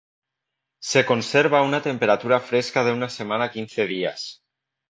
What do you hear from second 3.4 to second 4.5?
a quince días.